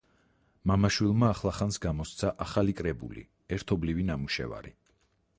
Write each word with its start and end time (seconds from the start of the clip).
მამა-შვილიმა 0.69 1.27
ახლახანს 1.33 1.77
გამოსცა 1.83 2.31
ახალი 2.45 2.75
კრებული, 2.79 3.25
ერთობლივი 3.59 4.07
ნამუშევარი. 4.09 4.73